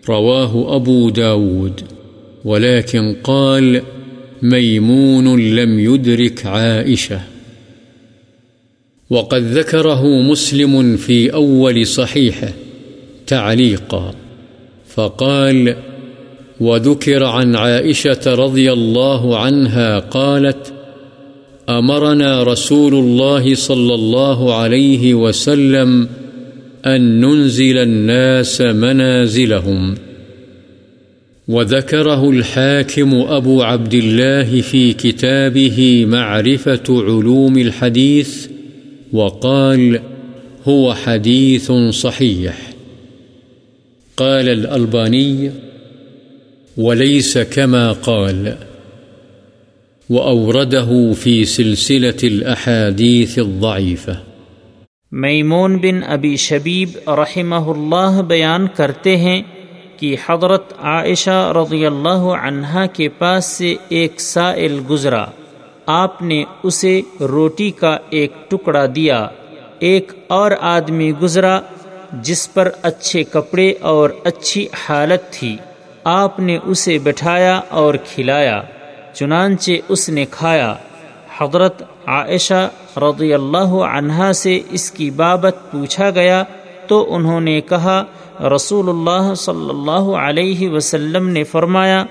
رواه 0.08 0.76
أبو 0.76 1.10
داود. 1.10 1.80
ولكن 2.44 3.16
قال 3.24 3.82
ميمون 4.42 5.54
لم 5.56 5.80
يدرك 5.80 6.46
عائشة. 6.46 7.20
وقد 9.10 9.42
ذكره 9.42 10.06
مسلم 10.06 10.96
في 10.96 11.32
أول 11.32 11.86
صحيحه 11.86 12.52
تعليقا، 13.26 14.14
فقال 14.88 15.76
وذكر 16.60 17.24
عن 17.24 17.56
عائشة 17.56 18.34
رضي 18.34 18.72
الله 18.72 19.38
عنها 19.38 19.98
قالت، 19.98 20.72
أمرنا 21.68 22.42
رسول 22.42 22.94
الله 22.94 23.54
صلى 23.54 23.94
الله 23.94 24.54
عليه 24.54 25.14
وسلم 25.14 26.08
أن 26.86 27.20
ننزل 27.20 27.78
الناس 27.78 28.60
منازلهم. 28.60 29.94
وذكره 31.48 32.30
الحاكم 32.30 33.14
أبو 33.14 33.62
عبد 33.62 33.94
الله 33.94 34.60
في 34.60 34.92
كتابه 34.92 36.06
معرفة 36.08 36.84
علوم 36.88 37.58
الحديث 37.58 38.46
وقال، 39.12 40.00
هو 40.68 40.94
حديث 40.94 41.72
صحيح. 41.90 42.72
قال 44.16 44.48
الألباني 44.48 45.50
وليس 46.82 47.36
كما 47.54 47.92
قال. 47.92 48.48
وأورده 50.08 51.12
في 51.20 51.44
سلسلة 51.44 52.18
الأحاديث 52.22 53.38
الضعيفة. 53.38 54.12
میمون 55.12 55.78
بن 55.78 56.00
ابی 56.06 56.36
شبیب 56.36 57.10
رحمہ 57.10 57.54
اللہ 57.54 58.22
بیان 58.22 58.66
کرتے 58.68 59.16
ہیں 59.16 59.42
کہ 59.96 60.16
حضرت 60.28 60.72
عائشہ 60.78 61.52
رضی 61.56 61.86
اللہ 61.86 62.32
عنہا 62.42 62.86
کے 62.86 63.08
پاس 63.08 63.44
سے 63.44 63.74
ایک 63.88 64.20
سائل 64.20 64.80
گزرا۔ 64.90 65.26
آپ 65.86 66.22
نے 66.22 66.44
اسے 66.62 67.00
روٹی 67.20 67.70
کا 67.70 67.98
ایک 68.10 68.32
ٹکڑا 68.48 68.86
دیا۔ 68.94 69.28
ایک 69.78 70.12
اور 70.26 70.50
آدمی 70.60 71.12
گزرا 71.22 71.60
جس 72.12 72.54
پر 72.54 72.68
اچھے 72.82 73.24
کپڑے 73.24 73.72
اور 73.80 74.10
اچھی 74.24 74.68
حالت 74.88 75.32
تھی۔ 75.32 75.56
آپ 76.04 76.40
نے 76.40 76.58
اسے 76.64 76.98
بٹھایا 76.98 77.60
اور 77.68 77.94
کھلایا، 77.94 78.62
چنانچہ 79.14 79.72
اس 79.88 80.08
نے 80.08 80.24
کھایا۔ 80.30 80.74
حضرت 81.38 81.82
عائشہ 82.06 82.68
رضی 82.96 83.34
اللہ 83.34 83.74
عنہا 83.96 84.32
سے 84.32 84.60
اس 84.70 84.90
کی 84.90 85.10
بابت 85.10 85.56
پوچھا 85.70 86.10
گیا 86.10 86.42
تو 86.86 87.14
انہوں 87.14 87.40
نے 87.40 87.60
کہا، 87.60 88.04
رسول 88.40 88.88
اللہ 88.88 89.34
صلی 89.34 89.70
اللہ 89.70 90.10
علیہ 90.16 90.68
وسلم 90.68 91.28
نے 91.28 91.44
فرمایا، 91.44 92.04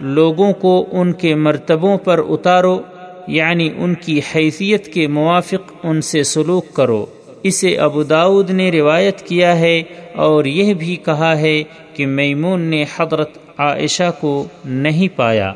لوگوں 0.00 0.52
کو 0.52 0.86
ان 0.92 1.12
کے 1.12 1.34
مرتبوں 1.34 1.98
پر 1.98 2.20
اتارو 2.28 2.80
یعنی 3.26 3.70
ان 3.76 3.94
کی 3.94 4.20
حیثیت 4.34 4.94
کے 4.94 5.06
موافق 5.06 5.72
ان 5.82 6.02
سے 6.02 6.22
سلوک 6.22 6.74
کرو۔ 6.74 7.06
اسے 7.42 7.76
ابو 7.76 8.02
داود 8.02 8.50
نے 8.50 8.70
روایت 8.70 9.20
کیا 9.20 9.58
ہے 9.58 9.82
اور 10.14 10.44
یہ 10.44 10.74
بھی 10.74 10.96
کہا 10.96 11.38
ہے 11.38 11.62
کہ 11.94 12.06
میمون 12.06 12.60
نے 12.60 12.84
حضرت 12.96 13.38
عائشہ 13.58 14.10
کو 14.20 14.46
نہیں 14.64 15.08
پایا۔ 15.16 15.52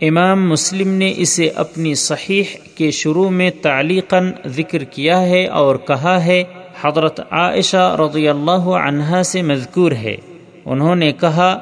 امام 0.00 0.48
مسلم 0.48 0.88
نے 0.88 1.14
اسے 1.16 1.48
اپنی 1.48 1.94
صحیح 1.94 2.44
کے 2.74 2.90
شروع 2.90 3.28
میں 3.28 3.50
تعلیقاً 3.62 4.32
ذکر 4.46 4.84
کیا 4.84 5.22
ہے 5.22 5.46
اور 5.46 5.76
کہا 5.76 6.24
ہے، 6.24 6.44
حضرت 6.82 7.20
عائشہ 7.30 7.96
رضی 7.98 8.28
اللہ 8.28 8.68
عنہا 8.86 9.22
سے 9.22 9.42
مذکور 9.42 9.92
ہے۔ 9.92 10.16
انہوں 10.64 10.94
نے 10.94 11.12
کہا، 11.12 11.58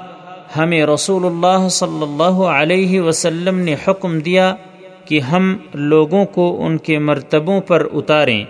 ہمیں 0.56 0.86
رسول 0.86 1.26
اللہ 1.26 1.68
صلی 1.68 2.02
اللہ 2.02 2.42
علیہ 2.42 3.00
وسلم 3.00 3.58
نے 3.58 3.74
حکم 3.88 4.18
دیا 4.18 4.54
کہ 5.04 5.20
ہم 5.20 5.56
لوگوں 5.74 6.24
کو 6.24 6.66
ان 6.66 6.78
کے 6.78 6.98
مرتبوں 6.98 7.60
پر 7.60 7.86
اتاریں۔ 7.92 8.44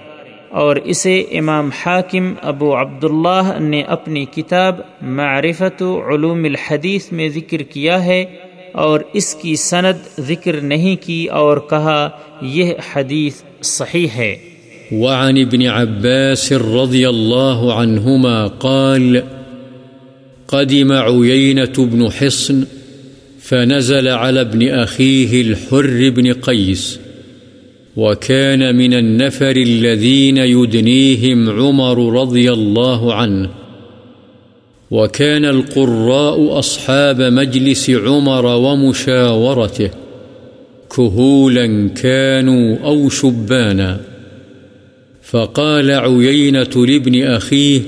اور 0.50 0.76
اسے 0.76 1.20
امام 1.20 1.70
حاکم 1.87 2.34
ابو 2.42 2.80
عبداللہ 2.80 3.61
نے 3.61 3.82
اپنی 3.82 4.24
کتاب 4.24 4.80
معرفت 5.02 5.82
علوم 5.82 6.44
الحدیث 6.44 7.12
میں 7.12 7.28
ذکر 7.28 7.62
کیا 7.62 8.04
ہے 8.04 8.24
اور 8.72 9.00
اس 9.12 9.34
کی 9.34 9.56
سند 9.56 10.20
ذکر 10.20 10.61
نہیں 10.61 10.96
کی 11.06 11.26
اور 11.26 11.58
کہا 11.58 12.11
یہ 12.42 12.72
حدیث 12.94 13.42
صحیح 13.62 14.06
ہے۔ 14.16 14.37
وعن 14.92 15.37
ابن 15.37 15.62
عباس 15.62 16.52
رضي 16.52 17.08
الله 17.08 17.72
عنهما 17.80 18.46
قال 18.46 19.20
قدم 20.46 20.92
عيينة 20.92 21.84
بن 21.84 22.06
حصن 22.06 22.64
فنزل 23.42 24.08
على 24.08 24.40
ابن 24.40 24.68
أخيه 24.68 25.42
الحر 25.42 26.11
بن 26.11 26.32
قيس 26.32 26.98
وكان 27.98 28.76
من 28.76 28.94
النفر 28.94 29.56
الذين 29.56 30.37
يدنيهم 30.37 31.50
عمر 31.50 32.20
رضي 32.20 32.52
الله 32.52 33.14
عنه. 33.14 33.50
وكان 34.90 35.44
القراء 35.44 36.58
أصحاب 36.58 37.22
مجلس 37.22 37.90
عمر 37.90 38.46
ومشاورته. 38.46 39.90
كهولا 40.96 41.88
كانوا 41.88 42.78
أو 42.84 43.08
شبانا. 43.08 44.00
فقال 45.22 45.90
عيينة 45.90 46.87
لابن 46.87 47.22
أخيه 47.22 47.80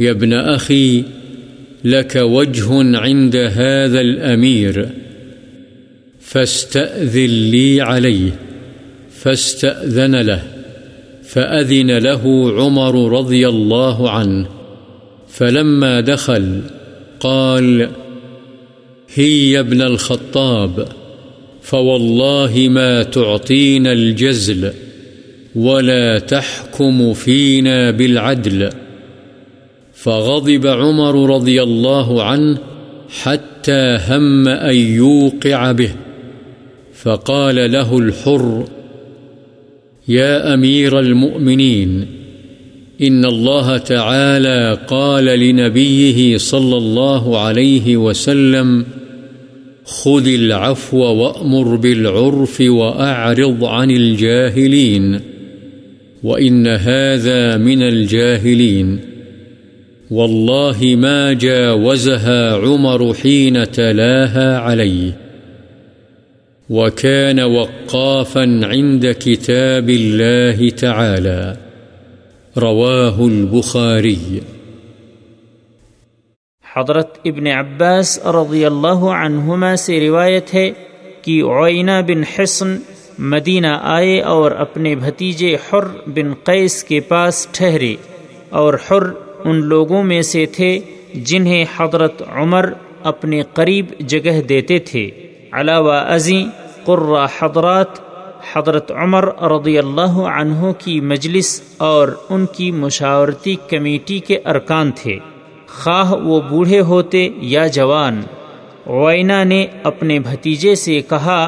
يا 0.00 0.10
ابن 0.10 0.32
أخي، 0.32 1.04
لك 1.84 2.16
وجه 2.16 2.98
عند 2.98 3.36
هذا 3.36 4.00
الأمير، 4.00 4.88
فاستأذن 6.20 7.50
لي 7.50 7.80
عليه. 7.80 8.45
فاستأذن 9.26 10.16
له، 10.16 10.42
فأذن 11.22 11.98
له 11.98 12.52
عمر 12.56 13.18
رضي 13.18 13.48
الله 13.48 14.10
عنه، 14.10 14.46
فلما 15.28 16.00
دخل 16.00 16.60
قال 17.20 17.90
هي 19.14 19.60
ابن 19.60 19.82
الخطاب، 19.82 20.88
فوالله 21.62 22.68
ما 22.70 23.02
تعطينا 23.02 23.92
الجزل، 23.92 24.72
ولا 25.54 26.18
تحكم 26.18 27.12
فينا 27.12 27.90
بالعدل. 27.90 28.70
فغضب 29.94 30.66
عمر 30.66 31.34
رضي 31.34 31.62
الله 31.62 32.22
عنه 32.22 32.58
حتى 33.22 33.98
هم 34.08 34.48
أن 34.48 34.76
يوقع 34.76 35.72
به، 35.72 35.90
فقال 36.94 37.72
له 37.72 37.98
الحر 37.98 38.64
يا 40.08 40.54
أمير 40.54 41.00
المؤمنين، 41.00 42.06
إن 43.02 43.24
الله 43.24 43.78
تعالى 43.78 44.78
قال 44.88 45.24
لنبيه 45.24 46.36
صلى 46.36 46.76
الله 46.76 47.38
عليه 47.40 47.96
وسلم، 47.96 48.84
خذ 49.84 50.26
العفو 50.26 50.98
وأمر 50.98 51.76
بالعرف 51.76 52.60
وأعرض 52.60 53.64
عن 53.64 53.90
الجاهلين، 53.90 55.20
وإن 56.22 56.66
هذا 56.66 57.56
من 57.56 57.82
الجاهلين. 57.82 58.98
والله 60.10 60.94
ما 60.98 61.32
جاوزها 61.32 62.56
عمر 62.56 63.14
حين 63.14 63.70
تلاها 63.70 64.58
عليه. 64.58 65.25
وكان 66.70 67.40
وقافا 67.40 68.44
عند 68.44 69.04
كتاب 69.20 69.88
الله 69.88 70.68
تعالى. 70.80 71.52
رواه 72.60 73.26
البخاري. 73.26 74.38
حضرت 76.76 77.18
ابن 77.24 77.46
عباس 77.46 78.26
رضی 78.26 78.64
اللہ 78.64 78.98
عنہما 78.98 79.76
سے 79.76 80.00
روایت 80.00 80.54
ہے 80.54 80.70
کہ 81.22 81.42
عینہ 81.42 81.90
بن 82.06 82.22
حسن 82.22 82.76
مدینہ 83.18 83.78
آئے 83.82 84.20
اور 84.20 84.50
اپنے 84.50 84.94
بھتیجے 84.94 85.54
حر 85.54 85.84
بن 86.06 86.34
قیس 86.44 86.84
کے 86.84 87.00
پاس 87.00 87.48
ٹھہرے 87.52 87.94
اور 88.50 88.74
حر 88.74 89.02
ان 89.44 89.64
لوگوں 89.64 90.04
میں 90.04 90.22
سے 90.22 90.46
تھے 90.46 90.78
جنہیں 91.14 91.64
حضرت 91.76 92.22
عمر 92.28 92.72
اپنے 93.02 93.42
قریب 93.54 93.86
جگہ 94.00 94.40
دیتے 94.48 94.78
تھے۔ 94.78 95.10
علاوہ 95.56 96.00
ازیں 96.08 96.44
قرہ 96.84 97.26
حضرات، 97.38 98.00
حضرت 98.52 98.92
عمر 98.92 99.24
رضی 99.42 99.78
اللہ 99.78 100.16
عنہ 100.32 100.72
کی 100.78 101.00
مجلس 101.00 101.60
اور 101.76 102.08
ان 102.28 102.46
کی 102.46 102.70
مشاورتی 102.72 103.56
کمیٹی 103.70 104.18
کے 104.18 104.38
ارکان 104.44 104.90
تھے۔ 104.92 105.18
خواہ 105.68 106.12
وہ 106.12 106.40
بوڑھے 106.40 106.80
ہوتے 106.80 107.28
یا 107.52 107.66
جوان 107.66 108.20
وائنا 108.86 109.42
نے 109.44 109.66
اپنے 109.82 110.18
بھتیجے 110.18 110.74
سے 110.74 111.00
کہا، 111.00 111.40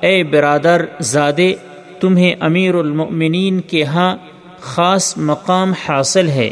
اے 0.00 0.22
برادر 0.22 0.84
زادے، 1.00 1.54
تمہیں 2.00 2.34
امیر 2.40 2.74
المؤمنین 2.74 3.60
کے 3.60 3.82
ہاں 3.84 4.16
خاص 4.60 5.16
مقام 5.18 5.72
حاصل 5.84 6.28
ہے، 6.28 6.50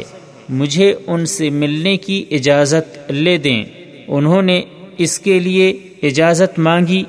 مجھے 0.49 0.93
ان 1.07 1.25
سے 1.25 1.49
ملنے 1.49 1.97
کی 1.97 2.23
اجازت 2.31 3.11
لے 3.11 3.37
دیں۔ 3.37 3.63
انہوں 4.07 4.41
نے 4.41 4.61
اس 4.97 5.19
کے 5.19 5.39
لیے 5.39 5.77
اجازت 6.03 6.59
مانگی، 6.59 7.03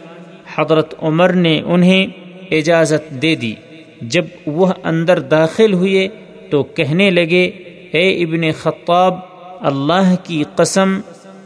حضرت 0.56 0.94
عمر 1.02 1.32
نے 1.32 1.60
انہیں 1.66 2.06
اجازت 2.50 3.22
دے 3.22 3.34
دی۔ 3.34 3.54
جب 4.00 4.24
وہ 4.46 4.72
اندر 4.84 5.18
داخل 5.18 5.72
ہوئے 5.72 6.08
تو 6.50 6.62
کہنے 6.62 7.10
لگے، 7.10 7.44
اے 7.92 8.24
ابن 8.24 8.52
خطاب، 8.52 9.14
اللہ 9.60 10.14
کی 10.24 10.44
قسم، 10.56 11.00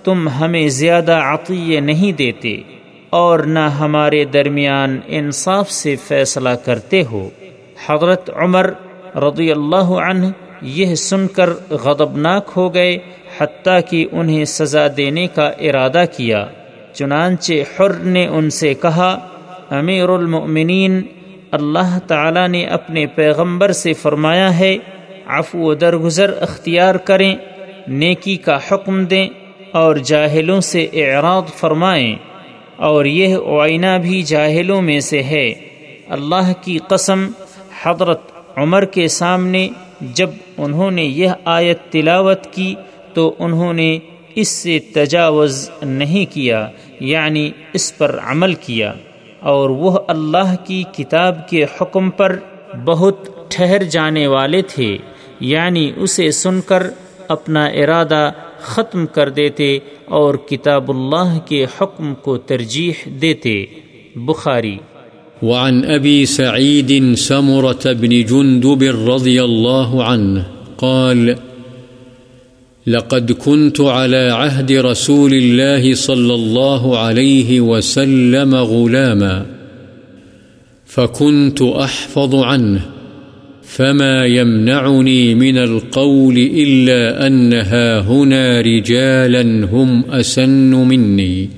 تم 0.05 0.29
ہمیں 0.29 0.69
زیادہ 0.69 1.13
عطیے 1.13 1.81
نہیں 1.81 2.13
دیتے 2.13 2.61
اور 3.11 3.39
نہ 3.39 3.59
ہمارے 3.59 4.25
درمیان 4.25 5.01
انصاف 5.07 5.71
سے 5.71 5.97
فیصلہ 5.97 6.49
کرتے 6.49 7.03
ہو۔ 7.11 7.29
حضرت 7.87 8.31
عمر 8.37 8.71
رضی 9.17 9.51
اللہ 9.51 9.91
عنہ 10.01 10.27
یہ 10.63 10.95
سن 10.95 11.27
کر 11.29 11.51
غضبناک 11.71 12.51
ہو 12.57 12.75
گئے 12.75 12.99
حتیٰ 13.41 13.81
کہ 13.91 14.07
انہیں 14.13 14.45
سزا 14.45 14.87
دینے 14.97 15.27
کا 15.27 15.49
ارادہ 15.49 16.05
کیا، 16.17 16.47
چنانچہ 16.93 17.53
حر 17.53 17.93
نے 17.93 18.27
ان 18.27 18.51
سے 18.51 18.75
کہا، 18.75 19.29
امیر 19.71 20.09
المؤمنین، 20.09 21.03
اللہ 21.51 21.99
تعالی 22.07 22.47
نے 22.47 22.67
اپنے 22.67 23.07
پیغمبر 23.07 23.73
سے 23.73 23.93
فرمایا 23.93 24.59
ہے، 24.59 24.77
عفو 25.27 25.59
و 25.59 25.75
درگزر 25.75 26.33
اختیار 26.41 26.95
کریں، 26.95 27.37
نیکی 27.89 28.37
کا 28.37 28.59
حکم 28.71 29.05
دیں 29.05 29.29
اور 29.73 29.97
جاہلوں 29.97 30.61
سے 30.61 30.87
اعراض 30.93 31.55
فرمائیں۔ 31.55 32.17
اور 32.77 33.05
یہ 33.05 33.37
آئینہ 33.61 33.99
بھی 34.03 34.23
جاہلوں 34.23 34.83
میں 34.83 35.01
سے 35.01 35.23
ہے۔ 35.23 35.55
اللہ 36.09 36.53
کی 36.61 36.79
قسم، 36.89 37.31
حضرت 37.83 38.21
عمر 38.57 38.85
کے 38.85 39.09
سامنے 39.09 39.69
جب 40.01 40.31
انہوں 40.59 40.91
نے 40.91 41.05
یہ 41.05 41.29
آیت 41.45 41.79
تلاوت 41.91 42.47
کی 42.47 42.75
تو 43.19 43.35
انہوں 43.39 43.73
نے 43.73 43.99
اس 44.35 44.49
سے 44.49 44.79
تجاوز 44.79 45.71
نہیں 45.83 46.35
کیا 46.35 46.69
یعنی 47.01 47.51
اس 47.73 47.99
پر 47.99 48.19
عمل 48.23 48.55
کیا۔ 48.55 48.93
اور 49.41 49.71
وہ 49.71 49.99
اللہ 50.09 50.55
کی 50.67 50.83
کتاب 50.93 51.49
کے 51.49 51.65
حکم 51.65 52.11
پر 52.11 52.39
بہت 52.85 53.29
ٹھہر 53.49 53.83
جانے 53.83 54.27
والے 54.27 54.63
تھے 54.63 54.99
یعنی 55.41 55.93
اسے 55.97 56.31
سن 56.31 56.61
کر 56.61 56.83
اپنا 57.29 57.67
ارادہ 57.67 58.33
ختم 58.61 59.07
کر 59.07 59.29
دیتے 59.29 59.79
اور 60.05 60.35
کتاب 60.35 60.91
اللہ 60.91 61.39
کے 61.47 61.65
حکم 61.81 62.15
کو 62.15 62.39
ترجیح 62.39 63.09
دیتے۔ 63.23 63.65
بخاری۔ 64.17 64.79
وعن 65.43 65.81
ابی 65.95 66.25
سعید 66.27 67.19
سمرت 67.19 67.87
بن 67.87 68.23
جندب 68.23 69.11
رضی 69.15 69.39
اللہ 69.39 70.03
عنہ 70.03 70.41
قال 70.77 71.31
لقد 72.89 73.33
كنت 73.33 73.81
على 73.81 74.31
عهد 74.31 74.73
رسول 74.73 75.35
الله 75.35 75.95
صلى 75.95 76.35
الله 76.35 76.99
عليه 76.99 77.61
وسلم 77.61 78.55
غلاما، 78.55 79.47
فكنت 80.87 81.63
أحفظ 81.63 82.35
عنه، 82.35 82.81
فما 83.63 84.25
يمنعني 84.25 85.35
من 85.35 85.59
القول 85.59 86.39
إلا 86.39 87.27
أنها 87.27 88.01
هنا 88.01 88.61
رجالا 88.61 89.69
هم 89.73 90.05
أسن 90.11 90.75
مني، 90.75 91.49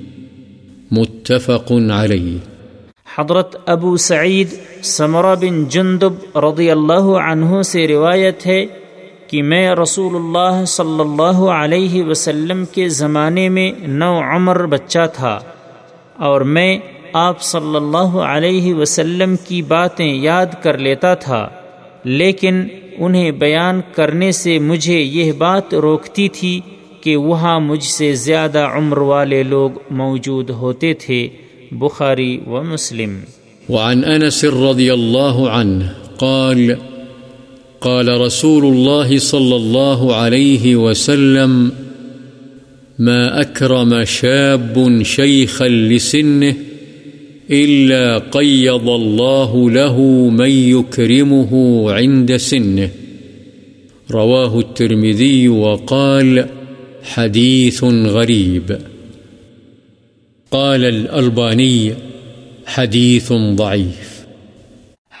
متفق 0.91 1.71
عليه. 1.71 2.37
حضرت 3.17 3.55
ابو 3.65 3.97
سعید 3.97 4.47
سمرہ 4.81 5.35
بن 5.35 5.65
جندب 5.69 6.37
رضی 6.37 6.71
اللہ 6.71 7.09
عنہ 7.23 7.61
سے 7.61 7.87
روایت 7.87 8.45
ہے 8.45 8.65
کہ 9.31 9.43
میں 9.43 9.75
رسول 9.75 10.15
اللہ 10.15 10.65
صلی 10.65 10.99
اللہ 10.99 11.37
علیہ 11.51 12.03
وسلم 12.03 12.65
کے 12.65 12.87
زمانے 12.89 13.49
میں 13.49 13.71
نو 13.87 14.19
عمر 14.35 14.65
بچہ 14.65 15.05
تھا 15.13 15.39
اور 16.15 16.41
میں 16.41 16.79
آپ 17.13 17.41
صلی 17.41 17.75
اللہ 17.75 18.17
علیہ 18.25 18.73
وسلم 18.73 19.35
کی 19.47 19.61
باتیں 19.61 20.13
یاد 20.13 20.45
کر 20.63 20.77
لیتا 20.77 21.13
تھا، 21.15 21.47
لیکن 22.03 22.67
انہیں 22.97 23.31
بیان 23.31 23.81
کرنے 23.95 24.31
سے 24.31 24.59
مجھے 24.59 24.99
یہ 24.99 25.31
بات 25.31 25.73
روکتی 25.73 26.27
تھی 26.29 26.59
کہ 27.01 27.15
وہاں 27.15 27.59
مجھ 27.59 27.83
سے 27.83 28.13
زیادہ 28.13 28.67
عمر 28.73 28.97
والے 28.97 29.43
لوگ 29.43 29.79
موجود 29.91 30.49
ہوتے 30.49 30.93
تھے، 30.93 31.27
بخاری 31.71 32.39
و 32.47 32.63
مسلم۔ 32.63 33.19
وعن 33.69 34.03
انس 34.05 34.43
رضی 34.43 34.89
اللہ 34.89 35.43
عنہ 35.51 35.83
قال 36.17 36.71
قال 37.81 38.21
رسول 38.21 38.65
الله 38.65 39.17
صلى 39.17 39.55
الله 39.55 40.15
عليه 40.15 40.75
وسلم، 40.75 41.71
ما 42.99 43.41
أكرم 43.41 44.03
شاب 44.03 45.03
شيخا 45.03 45.67
لسنه 45.67 46.55
إلا 47.51 48.17
قيض 48.17 48.89
الله 48.89 49.69
له 49.71 50.01
من 50.29 50.49
يكرمه 50.49 51.51
عند 51.91 52.37
سنه. 52.37 52.89
رواه 54.11 54.59
الترمذي 54.59 55.49
وقال 55.49 56.47
حديث 57.03 57.83
غريب 57.83 58.77
قال 60.51 60.85
الألباني 60.85 61.93
حديث 62.65 63.33
ضعيف 63.33 64.10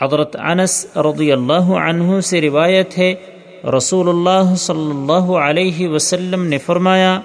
حضرت 0.01 0.35
انس 0.35 0.85
رضی 0.95 1.31
اللہ 1.31 1.67
عنہ 1.77 2.19
سے 2.19 2.41
روایت 2.41 2.97
ہے 2.97 3.13
رسول 3.77 4.09
اللہ 4.09 4.55
صلی 4.55 4.89
اللہ 4.89 5.31
علیہ 5.37 5.87
وسلم 5.87 6.45
نے 6.45 6.57
فرمایا، 6.57 7.19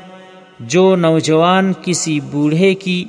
جو 0.60 0.96
نوجوان 0.96 1.72
کسی 1.82 2.20
بوڑھے 2.20 2.74
کی، 2.74 3.04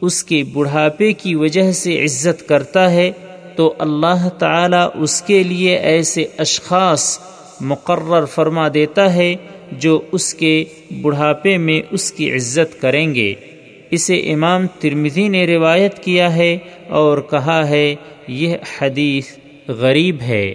اس 0.00 0.24
کے 0.24 0.42
بڑھاپے 0.44 1.12
کی 1.12 1.34
وجہ 1.34 1.72
سے 1.72 2.04
عزت 2.04 2.48
کرتا 2.48 2.90
ہے، 2.92 3.10
تو 3.56 3.74
اللہ 3.78 4.28
تعالی 4.28 4.84
اس 4.94 5.22
کے 5.22 5.42
لیے 5.42 5.76
ایسے 5.76 6.26
اشخاص 6.38 7.18
مقرر 7.60 8.24
فرما 8.24 8.68
دیتا 8.74 9.14
ہے، 9.14 9.34
جو 9.72 10.00
اس 10.12 10.34
کے 10.34 10.64
بڑھاپے 11.02 11.56
میں 11.56 11.80
اس 11.90 12.12
کی 12.12 12.32
عزت 12.32 12.80
کریں 12.80 13.14
گے۔ 13.14 13.34
اسے 13.90 14.16
امام 14.32 14.66
ترمزی 14.80 15.28
نے 15.28 15.46
روایت 15.46 15.98
کیا 15.98 16.36
ہے 16.36 16.58
اور 16.88 17.18
کہا 17.18 17.68
ہے 17.68 17.94
یہ 18.28 18.56
حدیث 18.80 19.36
غریب 19.68 20.20
ہے۔ 20.20 20.54